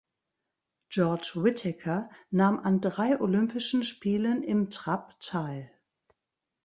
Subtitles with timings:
[0.89, 5.71] George Whitaker nahm an drei Olympischen Spielen im Trap teil.